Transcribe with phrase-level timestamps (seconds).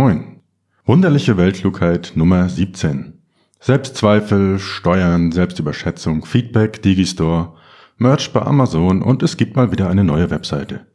[0.00, 0.42] Moin.
[0.86, 3.14] Wunderliche Weltklugheit Nummer 17.
[3.58, 7.56] Selbstzweifel, Steuern, Selbstüberschätzung, Feedback, Digistore,
[7.96, 10.86] Merch bei Amazon und es gibt mal wieder eine neue Webseite.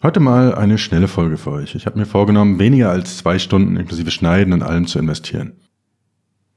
[0.00, 1.74] Heute mal eine schnelle Folge für euch.
[1.74, 5.54] Ich habe mir vorgenommen, weniger als zwei Stunden inklusive Schneiden und allem zu investieren.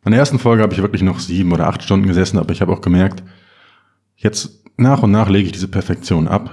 [0.06, 2.62] In der ersten Folge habe ich wirklich noch sieben oder acht Stunden gesessen, aber ich
[2.62, 3.24] habe auch gemerkt,
[4.16, 6.52] jetzt nach und nach lege ich diese Perfektion ab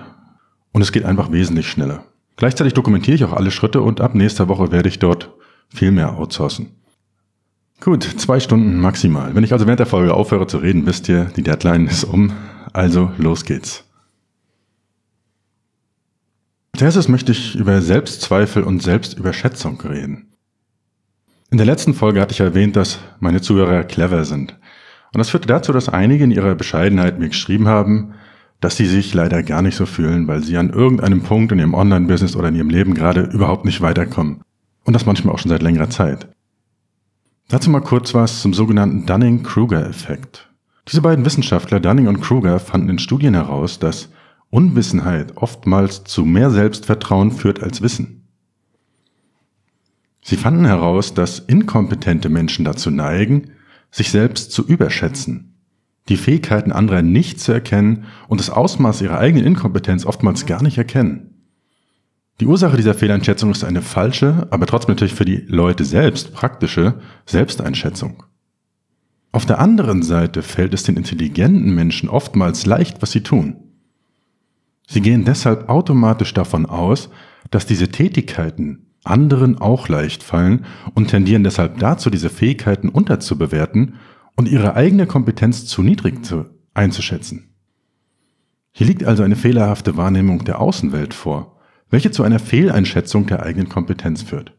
[0.72, 2.06] und es geht einfach wesentlich schneller.
[2.36, 5.30] Gleichzeitig dokumentiere ich auch alle Schritte und ab nächster Woche werde ich dort
[5.68, 6.70] viel mehr outsourcen.
[7.80, 9.34] Gut, zwei Stunden maximal.
[9.34, 12.32] Wenn ich also während der Folge aufhöre zu reden, wisst ihr, die Deadline ist um.
[12.72, 13.84] Also los geht's.
[16.72, 20.32] Als erstes möchte ich über Selbstzweifel und Selbstüberschätzung reden.
[21.50, 24.52] In der letzten Folge hatte ich erwähnt, dass meine Zuhörer clever sind.
[25.14, 28.14] Und das führte dazu, dass einige in ihrer Bescheidenheit mir geschrieben haben,
[28.60, 31.74] dass sie sich leider gar nicht so fühlen, weil sie an irgendeinem Punkt in ihrem
[31.74, 34.40] Online-Business oder in ihrem Leben gerade überhaupt nicht weiterkommen.
[34.84, 36.28] Und das manchmal auch schon seit längerer Zeit.
[37.48, 40.50] Dazu mal kurz was zum sogenannten Dunning-Kruger-Effekt.
[40.88, 44.08] Diese beiden Wissenschaftler, Dunning und Kruger, fanden in Studien heraus, dass
[44.50, 48.28] Unwissenheit oftmals zu mehr Selbstvertrauen führt als Wissen.
[50.22, 53.50] Sie fanden heraus, dass inkompetente Menschen dazu neigen,
[53.90, 55.55] sich selbst zu überschätzen
[56.08, 60.78] die Fähigkeiten anderer nicht zu erkennen und das Ausmaß ihrer eigenen Inkompetenz oftmals gar nicht
[60.78, 61.36] erkennen.
[62.40, 67.00] Die Ursache dieser Fehleinschätzung ist eine falsche, aber trotzdem natürlich für die Leute selbst praktische
[67.24, 68.24] Selbsteinschätzung.
[69.32, 73.56] Auf der anderen Seite fällt es den intelligenten Menschen oftmals leicht, was sie tun.
[74.86, 77.10] Sie gehen deshalb automatisch davon aus,
[77.50, 83.94] dass diese Tätigkeiten anderen auch leicht fallen und tendieren deshalb dazu, diese Fähigkeiten unterzubewerten
[84.36, 87.54] und ihre eigene Kompetenz zu niedrig zu, einzuschätzen.
[88.72, 91.56] Hier liegt also eine fehlerhafte Wahrnehmung der Außenwelt vor,
[91.88, 94.52] welche zu einer Fehleinschätzung der eigenen Kompetenz führt.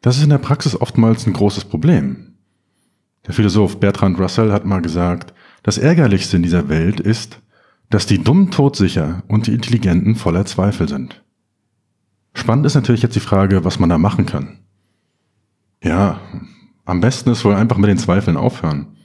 [0.00, 2.34] Das ist in der Praxis oftmals ein großes Problem.
[3.26, 7.40] Der Philosoph Bertrand Russell hat mal gesagt, das Ärgerlichste in dieser Welt ist,
[7.90, 11.22] dass die Dummen todsicher und die Intelligenten voller Zweifel sind.
[12.32, 14.58] Spannend ist natürlich jetzt die Frage, was man da machen kann.
[15.82, 16.20] Ja,
[16.90, 18.96] am besten ist wohl einfach mit den Zweifeln aufhören.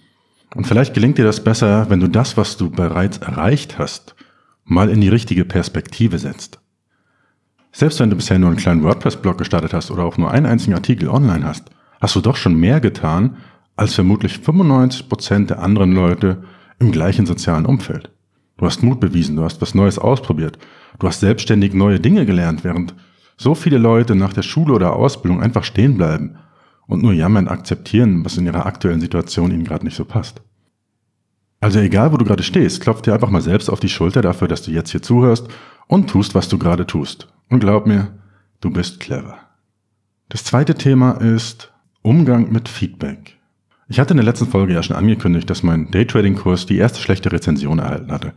[0.55, 4.15] Und vielleicht gelingt dir das besser, wenn du das, was du bereits erreicht hast,
[4.63, 6.59] mal in die richtige Perspektive setzt.
[7.71, 10.73] Selbst wenn du bisher nur einen kleinen WordPress-Blog gestartet hast oder auch nur einen einzigen
[10.73, 11.69] Artikel online hast,
[12.01, 13.37] hast du doch schon mehr getan
[13.75, 16.43] als vermutlich 95 Prozent der anderen Leute
[16.79, 18.09] im gleichen sozialen Umfeld.
[18.57, 20.57] Du hast Mut bewiesen, du hast was Neues ausprobiert,
[20.97, 22.95] du hast selbstständig neue Dinge gelernt, während
[23.37, 26.37] so viele Leute nach der Schule oder Ausbildung einfach stehen bleiben
[26.87, 30.41] und nur jammern akzeptieren, was in ihrer aktuellen Situation ihnen gerade nicht so passt.
[31.59, 34.47] Also egal, wo du gerade stehst, klopf dir einfach mal selbst auf die Schulter dafür,
[34.47, 35.47] dass du jetzt hier zuhörst
[35.87, 37.27] und tust, was du gerade tust.
[37.49, 38.13] Und glaub mir,
[38.61, 39.37] du bist clever.
[40.29, 43.37] Das zweite Thema ist Umgang mit Feedback.
[43.87, 47.31] Ich hatte in der letzten Folge ja schon angekündigt, dass mein Daytrading-Kurs die erste schlechte
[47.31, 48.33] Rezension erhalten hatte.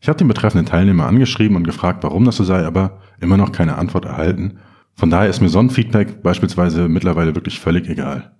[0.00, 3.52] Ich habe den betreffenden Teilnehmer angeschrieben und gefragt, warum das so sei, aber immer noch
[3.52, 4.58] keine Antwort erhalten
[5.00, 8.32] von daher ist mir so ein Feedback beispielsweise mittlerweile wirklich völlig egal.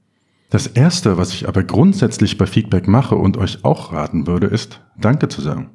[0.51, 4.83] Das erste, was ich aber grundsätzlich bei Feedback mache und euch auch raten würde, ist
[4.99, 5.71] Danke zu sagen.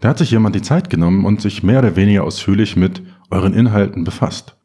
[0.00, 3.54] Da hat sich jemand die Zeit genommen und sich mehr oder weniger ausführlich mit euren
[3.54, 4.56] Inhalten befasst.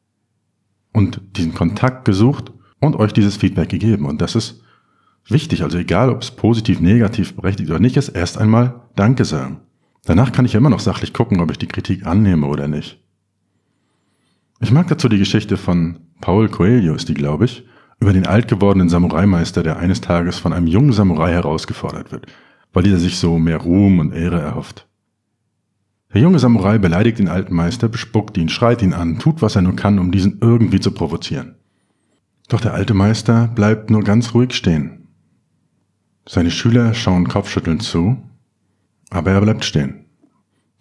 [0.92, 4.08] Und diesen Kontakt gesucht und euch dieses Feedback gegeben.
[4.08, 4.64] Und das ist
[5.28, 5.62] wichtig.
[5.62, 9.60] Also egal, ob es positiv, negativ berechtigt oder nicht ist, erst einmal Danke sagen.
[10.04, 13.00] Danach kann ich immer noch sachlich gucken, ob ich die Kritik annehme oder nicht.
[14.62, 17.66] Ich mag dazu die Geschichte von Paul Coelho, ist die, glaube ich,
[18.00, 22.28] über den alt gewordenen Samurai-Meister, der eines Tages von einem jungen Samurai herausgefordert wird,
[22.72, 24.88] weil dieser sich so mehr Ruhm und Ehre erhofft.
[26.14, 29.64] Der junge Samurai beleidigt den alten Meister, bespuckt ihn, schreit ihn an, tut, was er
[29.64, 31.56] nur kann, um diesen irgendwie zu provozieren.
[32.48, 35.08] Doch der alte Meister bleibt nur ganz ruhig stehen.
[36.28, 38.18] Seine Schüler schauen kopfschüttelnd zu,
[39.10, 40.01] aber er bleibt stehen.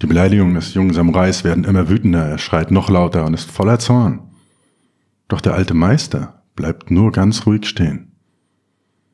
[0.02, 3.78] Die Beleidigungen des jungen Samurais werden immer wütender, er schreit noch lauter und ist voller
[3.78, 4.20] Zorn.
[5.28, 8.12] Doch der alte Meister bleibt nur ganz ruhig stehen.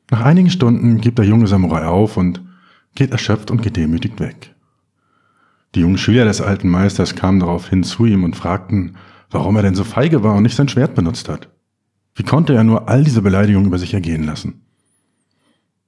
[0.09, 2.41] Nach einigen Stunden gibt der junge Samurai auf und
[2.95, 4.55] geht erschöpft und gedemütigt weg.
[5.75, 8.95] Die jungen Schüler des alten Meisters kamen daraufhin zu ihm und fragten,
[9.29, 11.49] warum er denn so feige war und nicht sein Schwert benutzt hat.
[12.15, 14.65] Wie konnte er nur all diese Beleidigungen über sich ergehen lassen?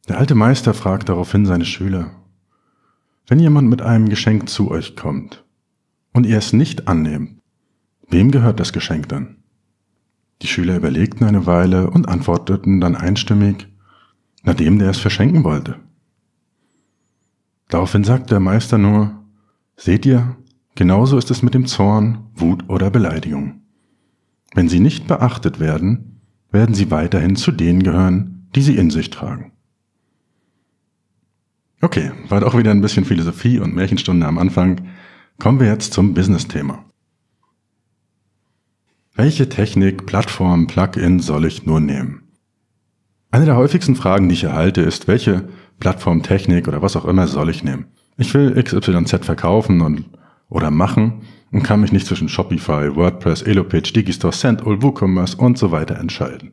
[0.09, 2.11] Der alte Meister fragt daraufhin seine Schüler,
[3.29, 5.45] wenn jemand mit einem Geschenk zu euch kommt
[6.13, 7.39] und ihr es nicht annehmt,
[8.09, 9.37] wem gehört das Geschenk dann?
[10.41, 13.67] Die Schüler überlegten eine Weile und antworteten dann einstimmig,
[14.43, 15.75] na dem, der es verschenken wollte.
[17.67, 19.23] Daraufhin sagt der Meister nur,
[19.77, 20.35] seht ihr,
[20.73, 23.61] genauso ist es mit dem Zorn, Wut oder Beleidigung.
[24.55, 26.21] Wenn sie nicht beachtet werden,
[26.51, 29.51] werden sie weiterhin zu denen gehören, die sie in sich tragen.
[31.81, 34.89] Okay, war doch wieder ein bisschen Philosophie und Märchenstunde am Anfang.
[35.39, 36.83] Kommen wir jetzt zum Business-Thema.
[39.15, 42.23] Welche Technik, Plattform, Plugin soll ich nur nehmen?
[43.31, 45.47] Eine der häufigsten Fragen, die ich erhalte, ist, welche
[45.79, 47.85] Plattform, Technik oder was auch immer soll ich nehmen?
[48.17, 50.03] Ich will XYZ verkaufen und,
[50.49, 51.21] oder machen
[51.51, 56.51] und kann mich nicht zwischen Shopify, WordPress, Elopage, Digistore, Sendall, WooCommerce und so weiter entscheiden.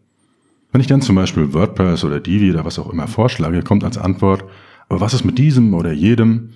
[0.70, 3.98] Wenn ich dann zum Beispiel WordPress oder Divi oder was auch immer vorschlage, kommt als
[3.98, 4.44] Antwort,
[4.88, 6.50] aber was ist mit diesem oder jedem?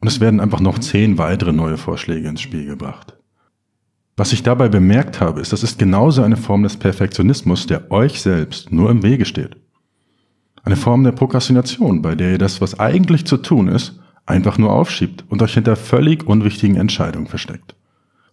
[0.00, 3.16] Und es werden einfach noch zehn weitere neue Vorschläge ins Spiel gebracht.
[4.16, 8.22] Was ich dabei bemerkt habe, ist, das ist genauso eine Form des Perfektionismus, der euch
[8.22, 9.56] selbst nur im Wege steht.
[10.62, 14.72] Eine Form der Prokrastination, bei der ihr das, was eigentlich zu tun ist, einfach nur
[14.72, 17.76] aufschiebt und euch hinter völlig unwichtigen Entscheidungen versteckt.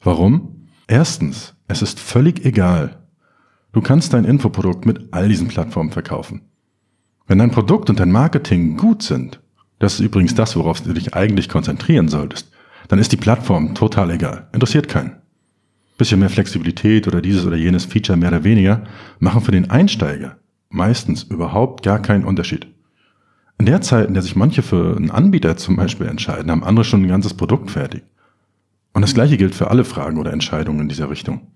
[0.03, 0.67] Warum?
[0.88, 3.03] Erstens, es ist völlig egal.
[3.71, 6.41] Du kannst dein Infoprodukt mit all diesen Plattformen verkaufen.
[7.27, 9.43] Wenn dein Produkt und dein Marketing gut sind,
[9.83, 12.51] das ist übrigens das, worauf du dich eigentlich konzentrieren solltest,
[12.88, 14.47] dann ist die Plattform total egal.
[14.53, 15.18] Interessiert keinen.
[15.97, 18.83] Bisschen mehr Flexibilität oder dieses oder jenes Feature mehr oder weniger
[19.19, 20.38] machen für den Einsteiger
[20.74, 22.68] meistens überhaupt gar keinen Unterschied.
[23.59, 26.83] In der Zeit, in der sich manche für einen Anbieter zum Beispiel entscheiden, haben andere
[26.83, 28.03] schon ein ganzes Produkt fertig.
[28.94, 31.47] Und das gleiche gilt für alle Fragen oder Entscheidungen in dieser Richtung.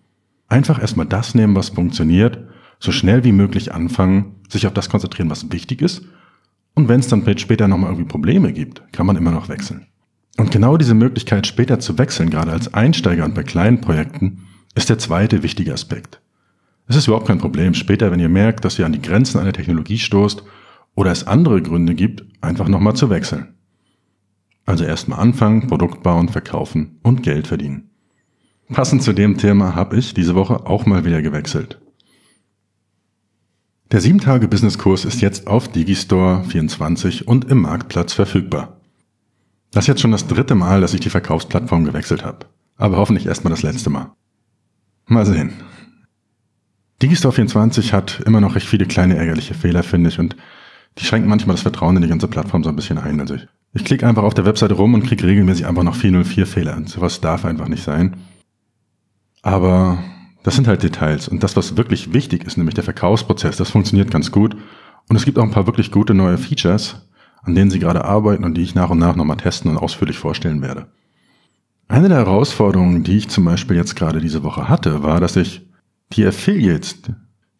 [0.47, 2.39] Einfach erstmal das nehmen, was funktioniert,
[2.79, 6.03] so schnell wie möglich anfangen, sich auf das konzentrieren, was wichtig ist.
[6.77, 9.87] Und wenn es dann später nochmal irgendwie Probleme gibt, kann man immer noch wechseln.
[10.37, 14.43] Und genau diese Möglichkeit, später zu wechseln, gerade als Einsteiger und bei kleinen Projekten,
[14.75, 16.21] ist der zweite wichtige Aspekt.
[16.85, 19.53] Es ist überhaupt kein Problem, später, wenn ihr merkt, dass ihr an die Grenzen einer
[19.53, 20.43] Technologie stoßt
[20.93, 23.55] oder es andere Gründe gibt, einfach nochmal zu wechseln.
[24.67, 27.89] Also erstmal anfangen, Produkt bauen, verkaufen und Geld verdienen.
[28.71, 31.79] Passend zu dem Thema habe ich diese Woche auch mal wieder gewechselt.
[33.91, 38.81] Der 7-Tage-Business-Kurs ist jetzt auf Digistore 24 und im Marktplatz verfügbar.
[39.71, 42.47] Das ist jetzt schon das dritte Mal, dass ich die Verkaufsplattform gewechselt habe.
[42.75, 44.11] Aber hoffentlich erstmal das letzte Mal.
[45.05, 45.53] Mal sehen.
[47.01, 50.35] Digistore 24 hat immer noch recht viele kleine ärgerliche Fehler, finde ich, und
[50.97, 53.21] die schränken manchmal das Vertrauen in die ganze Plattform so ein bisschen ein.
[53.21, 56.45] Also ich, ich klicke einfach auf der Webseite rum und kriege regelmäßig einfach noch 404
[56.45, 56.75] Fehler.
[56.75, 58.17] Und sowas darf einfach nicht sein.
[59.43, 59.99] Aber
[60.47, 61.27] das sind halt Details.
[61.27, 64.55] Und das, was wirklich wichtig ist, nämlich der Verkaufsprozess, das funktioniert ganz gut.
[65.09, 67.05] Und es gibt auch ein paar wirklich gute neue Features,
[67.41, 70.17] an denen sie gerade arbeiten und die ich nach und nach nochmal testen und ausführlich
[70.17, 70.87] vorstellen werde.
[71.89, 75.67] Eine der Herausforderungen, die ich zum Beispiel jetzt gerade diese Woche hatte, war, dass ich
[76.13, 77.01] die Affiliates,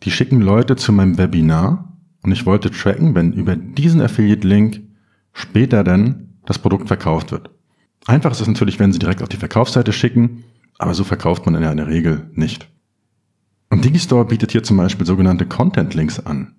[0.04, 4.80] die schicken Leute zu meinem Webinar und ich wollte tracken, wenn über diesen Affiliate-Link
[5.34, 7.50] später dann das Produkt verkauft wird.
[8.06, 10.46] Einfach ist es natürlich, wenn sie direkt auf die Verkaufsseite schicken,
[10.78, 12.70] aber so verkauft man in der Regel nicht.
[13.70, 16.56] Und Digistore bietet hier zum Beispiel sogenannte Content Links an.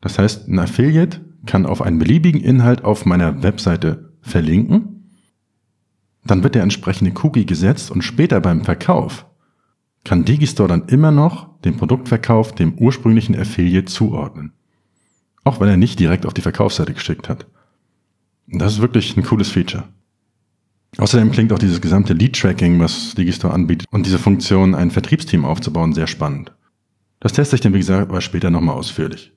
[0.00, 5.10] Das heißt, ein Affiliate kann auf einen beliebigen Inhalt auf meiner Webseite verlinken.
[6.24, 9.26] Dann wird der entsprechende Cookie gesetzt und später beim Verkauf
[10.04, 14.52] kann Digistore dann immer noch den Produktverkauf dem ursprünglichen Affiliate zuordnen.
[15.44, 17.46] Auch wenn er nicht direkt auf die Verkaufsseite geschickt hat.
[18.46, 19.84] Das ist wirklich ein cooles Feature.
[20.98, 25.92] Außerdem klingt auch dieses gesamte Lead-Tracking, was Digistore anbietet, und diese Funktion, ein Vertriebsteam aufzubauen,
[25.92, 26.52] sehr spannend.
[27.20, 29.32] Das teste ich dann, wie gesagt, aber später nochmal ausführlich.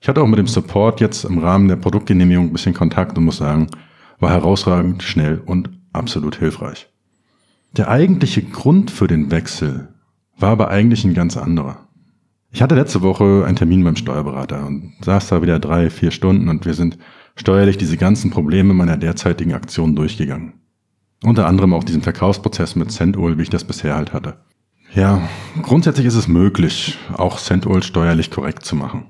[0.00, 3.24] Ich hatte auch mit dem Support jetzt im Rahmen der Produktgenehmigung ein bisschen Kontakt und
[3.24, 3.68] muss sagen,
[4.18, 6.88] war herausragend, schnell und absolut hilfreich.
[7.76, 9.88] Der eigentliche Grund für den Wechsel
[10.38, 11.88] war aber eigentlich ein ganz anderer.
[12.50, 16.48] Ich hatte letzte Woche einen Termin beim Steuerberater und saß da wieder drei, vier Stunden
[16.48, 16.96] und wir sind
[17.36, 20.54] steuerlich diese ganzen Probleme meiner derzeitigen Aktion durchgegangen.
[21.24, 24.36] Unter anderem auch diesen Verkaufsprozess mit Centol, wie ich das bisher halt hatte.
[24.94, 25.28] Ja,
[25.62, 29.06] grundsätzlich ist es möglich, auch Centol steuerlich korrekt zu machen.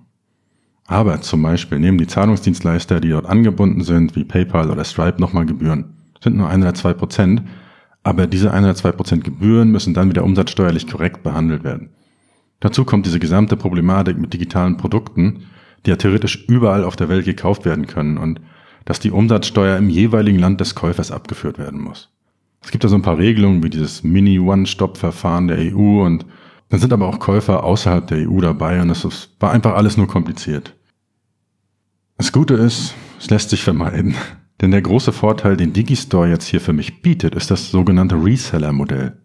[0.87, 5.45] Aber zum Beispiel nehmen die Zahlungsdienstleister, die dort angebunden sind, wie PayPal oder Stripe, nochmal
[5.45, 5.97] Gebühren.
[6.23, 7.43] Sind nur ein oder zwei Prozent,
[8.03, 11.91] aber diese ein oder zwei Prozent Gebühren müssen dann wieder umsatzsteuerlich korrekt behandelt werden.
[12.61, 15.45] Dazu kommt diese gesamte Problematik mit digitalen Produkten,
[15.85, 18.41] die ja theoretisch überall auf der Welt gekauft werden können und
[18.89, 22.09] dass die Umsatzsteuer im jeweiligen Land des Käufers abgeführt werden muss.
[22.63, 26.25] Es gibt da so ein paar Regelungen wie dieses Mini-One-Stop-Verfahren der EU und
[26.71, 30.07] dann sind aber auch Käufer außerhalb der EU dabei und es war einfach alles nur
[30.07, 30.75] kompliziert.
[32.17, 34.15] Das Gute ist, es lässt sich vermeiden.
[34.63, 39.19] Denn der große Vorteil, den Digistore jetzt hier für mich bietet, ist das sogenannte Reseller-Modell.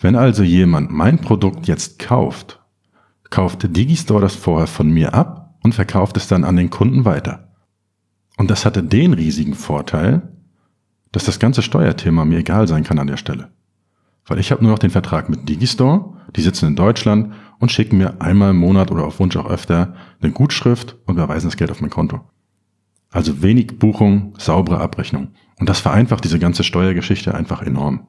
[0.00, 2.58] Wenn also jemand mein Produkt jetzt kauft,
[3.30, 7.43] kauft Digistore das vorher von mir ab und verkauft es dann an den Kunden weiter.
[8.36, 10.22] Und das hatte den riesigen Vorteil,
[11.12, 13.50] dass das ganze Steuerthema mir egal sein kann an der Stelle.
[14.26, 17.98] Weil ich habe nur noch den Vertrag mit Digistore, die sitzen in Deutschland und schicken
[17.98, 21.70] mir einmal im Monat oder auf Wunsch auch öfter eine Gutschrift und überweisen das Geld
[21.70, 22.20] auf mein Konto.
[23.10, 25.28] Also wenig Buchung, saubere Abrechnung.
[25.60, 28.08] Und das vereinfacht diese ganze Steuergeschichte einfach enorm.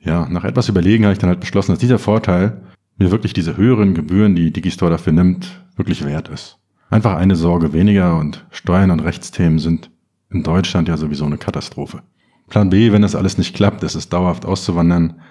[0.00, 2.62] Ja, nach etwas Überlegen habe ich dann halt beschlossen, dass dieser Vorteil
[2.96, 6.59] mir wirklich diese höheren Gebühren, die Digistore dafür nimmt, wirklich wert ist.
[6.90, 9.90] Einfach eine Sorge weniger und Steuern und Rechtsthemen sind
[10.28, 12.02] in Deutschland ja sowieso eine Katastrophe.
[12.48, 15.20] Plan B, wenn das alles nicht klappt, ist es dauerhaft auszuwandern.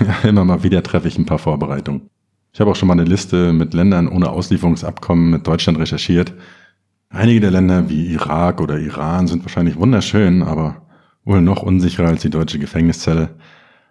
[0.00, 2.08] Ja, immer mal wieder treffe ich ein paar Vorbereitungen.
[2.54, 6.32] Ich habe auch schon mal eine Liste mit Ländern ohne Auslieferungsabkommen mit Deutschland recherchiert.
[7.10, 10.86] Einige der Länder wie Irak oder Iran sind wahrscheinlich wunderschön, aber
[11.24, 13.34] wohl noch unsicherer als die deutsche Gefängniszelle.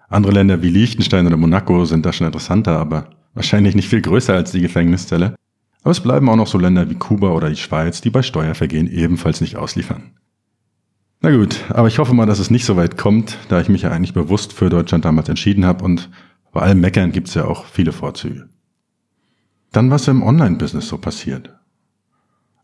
[0.10, 4.34] Andere Länder wie Liechtenstein oder Monaco sind da schon interessanter, aber wahrscheinlich nicht viel größer
[4.34, 5.36] als die Gefängniszelle.
[5.84, 8.88] Aber es bleiben auch noch so Länder wie Kuba oder die Schweiz, die bei Steuervergehen
[8.88, 10.14] ebenfalls nicht ausliefern.
[11.22, 13.84] Na gut, aber ich hoffe mal, dass es nicht so weit kommt, da ich mich
[13.84, 16.10] ja eigentlich bewusst für Deutschland damals entschieden habe und
[16.52, 18.50] bei allem Meckern gibt es ja auch viele Vorzüge.
[19.72, 21.54] Dann was im Online-Business so passiert.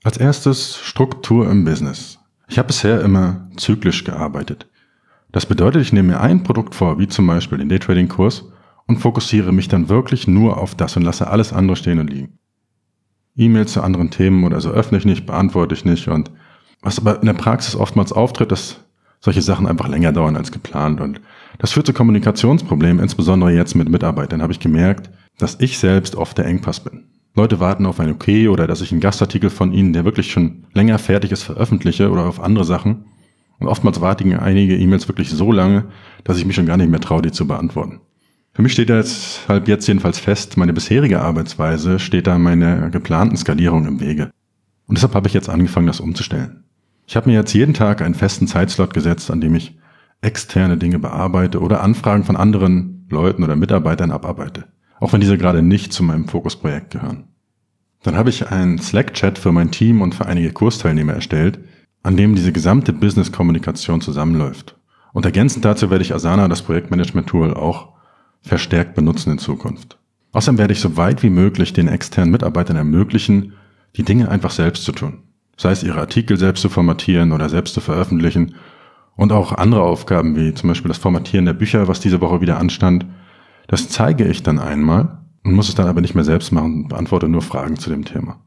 [0.04, 2.20] Als erstes Struktur im Business.
[2.48, 4.68] Ich habe bisher immer zyklisch gearbeitet.
[5.32, 8.46] Das bedeutet, ich nehme mir ein Produkt vor, wie zum Beispiel den Daytrading-Kurs,
[8.88, 12.39] und fokussiere mich dann wirklich nur auf das und lasse alles andere stehen und liegen.
[13.40, 16.32] E-Mails zu anderen Themen oder so öffne ich nicht, beantworte ich nicht und
[16.82, 18.80] was aber in der Praxis oftmals auftritt, dass
[19.20, 21.22] solche Sachen einfach länger dauern als geplant und
[21.58, 26.38] das führt zu Kommunikationsproblemen, insbesondere jetzt mit Mitarbeitern habe ich gemerkt, dass ich selbst oft
[26.38, 27.06] der Engpass bin.
[27.36, 30.66] Leute warten auf ein Okay oder dass ich einen Gastartikel von ihnen, der wirklich schon
[30.74, 33.06] länger fertig ist, veröffentliche oder auf andere Sachen.
[33.60, 35.86] Und oftmals warten einige E-Mails wirklich so lange,
[36.24, 38.02] dass ich mich schon gar nicht mehr traue, die zu beantworten.
[38.60, 42.90] Für mich steht da jetzt halb jetzt jedenfalls fest, meine bisherige Arbeitsweise steht da meiner
[42.90, 44.32] geplanten Skalierung im Wege.
[44.86, 46.66] Und deshalb habe ich jetzt angefangen, das umzustellen.
[47.08, 49.80] Ich habe mir jetzt jeden Tag einen festen Zeitslot gesetzt, an dem ich
[50.20, 54.66] externe Dinge bearbeite oder Anfragen von anderen Leuten oder Mitarbeitern abarbeite
[55.00, 57.30] auch wenn diese gerade nicht zu meinem Fokusprojekt gehören.
[58.04, 61.60] Dann habe ich einen Slack-Chat für mein Team und für einige Kursteilnehmer erstellt,
[62.04, 64.78] an dem diese gesamte Business-Kommunikation zusammenläuft.
[65.14, 67.98] Und ergänzend dazu werde ich Asana, das Projektmanagement-Tool, auch
[68.42, 69.98] verstärkt benutzen in Zukunft.
[70.32, 73.54] Außerdem werde ich so weit wie möglich den externen Mitarbeitern ermöglichen,
[73.96, 75.24] die Dinge einfach selbst zu tun.
[75.58, 78.56] Sei es ihre Artikel selbst zu formatieren oder selbst zu veröffentlichen
[79.16, 82.58] und auch andere Aufgaben wie zum Beispiel das Formatieren der Bücher, was diese Woche wieder
[82.58, 83.06] anstand,
[83.68, 86.88] das zeige ich dann einmal und muss es dann aber nicht mehr selbst machen und
[86.90, 88.40] beantworte nur Fragen zu dem Thema.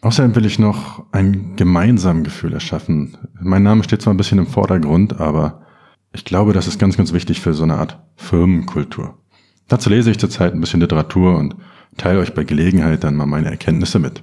[0.00, 3.16] Außerdem will ich noch ein gemeinsames Gefühl erschaffen.
[3.40, 5.62] Mein Name steht zwar ein bisschen im Vordergrund, aber
[6.12, 9.18] ich glaube, das ist ganz, ganz wichtig für so eine Art Firmenkultur.
[9.68, 11.56] Dazu lese ich zurzeit ein bisschen Literatur und
[11.96, 14.22] teile euch bei Gelegenheit dann mal meine Erkenntnisse mit.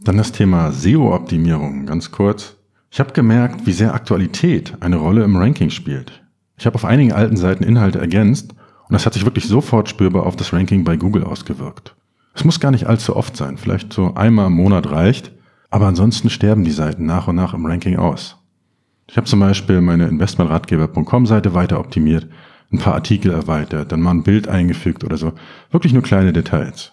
[0.00, 2.56] Dann das Thema SEO-Optimierung, ganz kurz.
[2.90, 6.22] Ich habe gemerkt, wie sehr Aktualität eine Rolle im Ranking spielt.
[6.56, 10.26] Ich habe auf einigen alten Seiten Inhalte ergänzt und das hat sich wirklich sofort spürbar
[10.26, 11.94] auf das Ranking bei Google ausgewirkt.
[12.34, 15.32] Es muss gar nicht allzu oft sein, vielleicht so einmal im Monat reicht,
[15.68, 18.36] aber ansonsten sterben die Seiten nach und nach im Ranking aus.
[19.06, 22.28] Ich habe zum Beispiel meine investmentratgeber.com Seite weiter optimiert,
[22.72, 25.32] ein paar Artikel erweitert, dann mal ein Bild eingefügt oder so.
[25.70, 26.92] Wirklich nur kleine Details.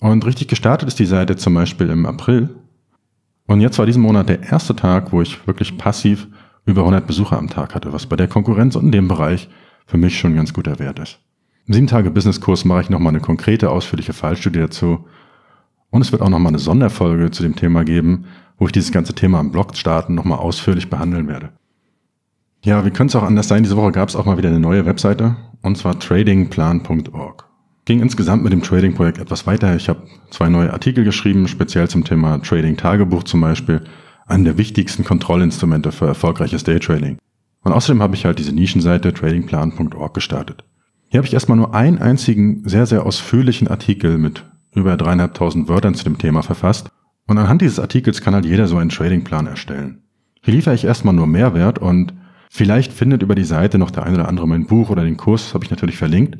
[0.00, 2.50] Und richtig gestartet ist die Seite zum Beispiel im April.
[3.46, 6.28] Und jetzt war diesen Monat der erste Tag, wo ich wirklich passiv
[6.66, 9.48] über 100 Besucher am Tag hatte, was bei der Konkurrenz und in dem Bereich
[9.86, 11.18] für mich schon ein ganz guter Wert ist.
[11.66, 15.06] Im 7-Tage-Business-Kurs mache ich nochmal eine konkrete, ausführliche Fallstudie dazu.
[15.90, 18.26] Und es wird auch nochmal eine Sonderfolge zu dem Thema geben,
[18.58, 21.52] wo ich dieses ganze Thema am Blog starten nochmal ausführlich behandeln werde.
[22.64, 23.62] Ja, wie könnte es auch anders sein?
[23.62, 27.44] Diese Woche gab es auch mal wieder eine neue Webseite, und zwar tradingplan.org.
[27.84, 29.76] Ging insgesamt mit dem Trading-Projekt etwas weiter.
[29.76, 33.84] Ich habe zwei neue Artikel geschrieben, speziell zum Thema Trading-Tagebuch zum Beispiel,
[34.26, 37.18] einen der wichtigsten Kontrollinstrumente für erfolgreiches Daytrading.
[37.64, 40.64] Und außerdem habe ich halt diese Nischenseite tradingplan.org gestartet.
[41.08, 44.42] Hier habe ich erstmal nur einen einzigen sehr, sehr ausführlichen Artikel mit
[44.74, 46.88] über dreieinhalbtausend Wörtern zu dem Thema verfasst.
[47.26, 49.98] Und anhand dieses Artikels kann halt jeder so einen Tradingplan erstellen.
[50.40, 52.14] Hier liefere ich erstmal nur Mehrwert und
[52.54, 55.54] vielleicht findet über die Seite noch der ein oder andere mein Buch oder den Kurs,
[55.54, 56.38] habe ich natürlich verlinkt.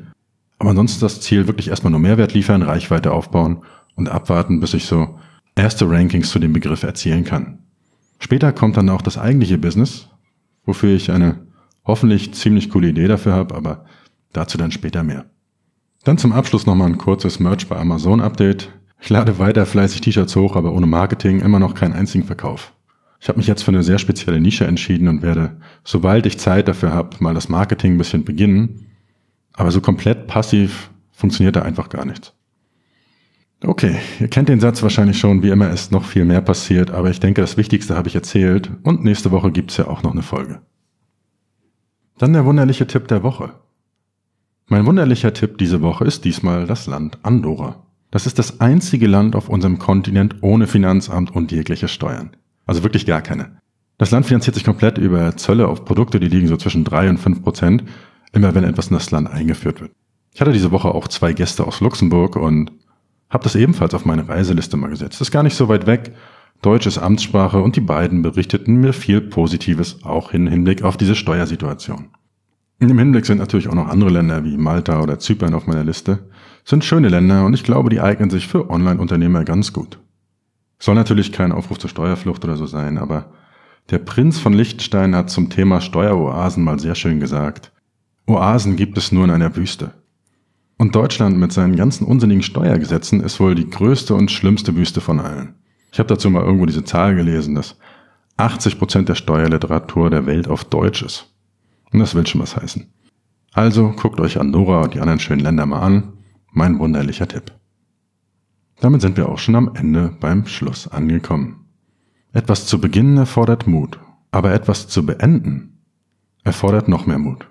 [0.57, 3.63] Aber ansonsten das Ziel wirklich erstmal nur Mehrwert liefern, Reichweite aufbauen
[3.95, 5.19] und abwarten, bis ich so
[5.55, 7.59] erste Rankings zu dem Begriff erzielen kann.
[8.19, 10.07] Später kommt dann auch das eigentliche Business,
[10.65, 11.47] wofür ich eine
[11.85, 13.85] hoffentlich ziemlich coole Idee dafür habe, aber
[14.35, 15.27] Dazu dann später mehr.
[16.03, 18.69] Dann zum Abschluss nochmal ein kurzes Merch bei Amazon Update.
[18.99, 22.73] Ich lade weiter fleißig T-Shirts hoch, aber ohne Marketing immer noch keinen einzigen Verkauf.
[23.19, 26.67] Ich habe mich jetzt für eine sehr spezielle Nische entschieden und werde, sobald ich Zeit
[26.67, 28.87] dafür habe, mal das Marketing ein bisschen beginnen.
[29.53, 32.33] Aber so komplett passiv funktioniert da einfach gar nichts.
[33.63, 37.09] Okay, ihr kennt den Satz wahrscheinlich schon, wie immer ist noch viel mehr passiert, aber
[37.09, 40.21] ich denke, das Wichtigste habe ich erzählt und nächste Woche gibt's ja auch noch eine
[40.21, 40.61] Folge.
[42.17, 43.53] Dann der wunderliche Tipp der Woche.
[44.67, 47.85] Mein wunderlicher Tipp diese Woche ist diesmal das Land Andorra.
[48.11, 52.35] Das ist das einzige Land auf unserem Kontinent ohne Finanzamt und jegliche Steuern.
[52.65, 53.57] Also wirklich gar keine.
[53.97, 57.17] Das Land finanziert sich komplett über Zölle auf Produkte, die liegen so zwischen drei und
[57.17, 57.83] fünf Prozent,
[58.33, 59.91] immer wenn etwas in das Land eingeführt wird.
[60.33, 62.71] Ich hatte diese Woche auch zwei Gäste aus Luxemburg und
[63.29, 65.21] habe das ebenfalls auf meine Reiseliste mal gesetzt.
[65.21, 66.13] Ist gar nicht so weit weg.
[66.61, 71.15] Deutsch ist Amtssprache und die beiden berichteten mir viel Positives, auch im Hinblick auf diese
[71.15, 72.09] Steuersituation.
[72.79, 76.27] Im Hinblick sind natürlich auch noch andere Länder wie Malta oder Zypern auf meiner Liste.
[76.65, 79.99] Sind schöne Länder und ich glaube, die eignen sich für Online-Unternehmer ganz gut.
[80.79, 83.31] Soll natürlich kein Aufruf zur Steuerflucht oder so sein, aber
[83.89, 87.71] der Prinz von Liechtenstein hat zum Thema Steueroasen mal sehr schön gesagt.
[88.27, 89.91] Oasen gibt es nur in einer Wüste.
[90.77, 95.19] Und Deutschland mit seinen ganzen unsinnigen Steuergesetzen ist wohl die größte und schlimmste Wüste von
[95.19, 95.55] allen.
[95.91, 97.77] Ich habe dazu mal irgendwo diese Zahl gelesen, dass
[98.37, 101.33] 80 Prozent der Steuerliteratur der Welt auf Deutsch ist.
[101.93, 102.91] Und das will schon was heißen.
[103.53, 106.13] Also guckt euch Andorra und die anderen schönen Länder mal an.
[106.51, 107.53] Mein wunderlicher Tipp.
[108.79, 111.65] Damit sind wir auch schon am Ende beim Schluss angekommen.
[112.33, 113.99] Etwas zu beginnen erfordert Mut,
[114.31, 115.75] aber etwas zu beenden
[116.43, 117.49] erfordert noch mehr Mut.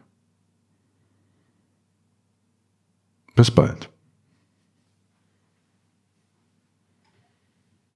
[3.34, 3.93] Bis bald.